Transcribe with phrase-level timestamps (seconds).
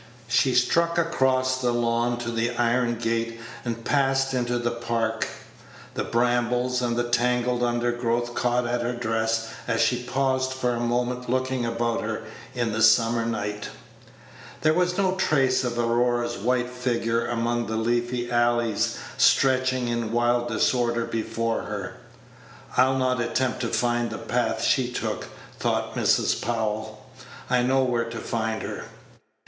[0.27, 5.27] She struck across the lawn to the iron gate, and passed into the Park.
[5.93, 10.79] The brambles and the tangled undergrowth caught at her dress as she paused for a
[10.79, 12.23] moment looking about her
[12.55, 13.69] in the summer night.
[14.61, 20.47] There was no trace of Aurora's white figure among the leafy alleys stretching in wild
[20.47, 21.97] disorder before her.
[22.75, 25.27] "I'll not attempt to find the path she took,"
[25.59, 26.41] thought Mrs.
[26.41, 27.05] Powell;
[27.51, 28.85] "I know where to find her."